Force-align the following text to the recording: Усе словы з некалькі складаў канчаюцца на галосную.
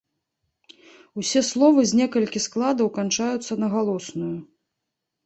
Усе 1.23 1.41
словы 1.49 1.79
з 1.89 1.93
некалькі 1.99 2.39
складаў 2.45 2.87
канчаюцца 2.97 3.53
на 3.65 3.71
галосную. 3.75 4.31